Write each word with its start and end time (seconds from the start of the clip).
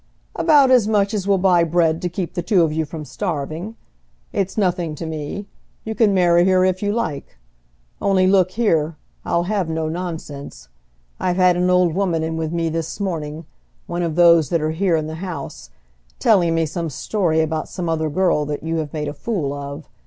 "About 0.35 0.71
as 0.71 0.87
much 0.87 1.13
as 1.13 1.27
will 1.27 1.37
buy 1.37 1.63
bread 1.63 2.01
to 2.01 2.09
keep 2.09 2.33
the 2.33 2.41
two 2.41 2.63
of 2.63 2.73
you 2.73 2.85
from 2.85 3.05
starving. 3.05 3.75
It's 4.33 4.57
nothing 4.57 4.95
to 4.95 5.05
me. 5.05 5.45
You 5.83 5.93
can 5.93 6.11
marry 6.11 6.43
her 6.49 6.65
if 6.65 6.81
you 6.81 6.91
like; 6.91 7.37
only, 8.01 8.25
look 8.25 8.49
here, 8.49 8.95
I'll 9.23 9.43
have 9.43 9.69
no 9.69 9.87
nonsense. 9.89 10.69
I've 11.19 11.35
had 11.35 11.55
an 11.55 11.69
old 11.69 11.93
woman 11.93 12.23
in 12.23 12.35
with 12.35 12.51
me 12.51 12.67
this 12.69 12.99
morning, 12.99 13.45
one 13.85 14.01
of 14.01 14.15
those 14.15 14.49
that 14.49 14.59
are 14.59 14.71
here 14.71 14.95
in 14.95 15.05
the 15.05 15.15
house, 15.21 15.69
telling 16.17 16.55
me 16.55 16.65
some 16.65 16.89
story 16.89 17.39
about 17.39 17.69
some 17.69 17.87
other 17.87 18.09
girl 18.09 18.43
that 18.47 18.63
you 18.63 18.77
have 18.77 18.93
made 18.93 19.07
a 19.07 19.13
fool 19.13 19.53
of. 19.53 19.87